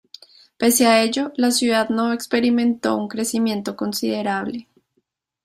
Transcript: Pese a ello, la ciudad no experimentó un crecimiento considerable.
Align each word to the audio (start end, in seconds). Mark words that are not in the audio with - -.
Pese 0.57 0.87
a 0.87 1.03
ello, 1.03 1.31
la 1.37 1.51
ciudad 1.51 1.89
no 1.89 2.11
experimentó 2.11 2.97
un 2.97 3.07
crecimiento 3.07 3.75
considerable. 3.75 4.67